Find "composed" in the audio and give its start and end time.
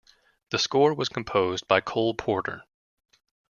1.09-1.67